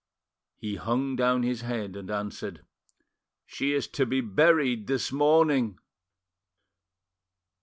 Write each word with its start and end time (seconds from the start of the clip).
"He 0.57 0.77
hung 0.77 1.15
down 1.15 1.43
his 1.43 1.61
head 1.61 1.95
and 1.95 2.09
answered— 2.09 2.65
"'She 3.45 3.73
is 3.73 3.87
to 3.89 4.07
be 4.07 4.19
buried 4.19 4.87
this 4.87 5.11
morning! 5.11 5.77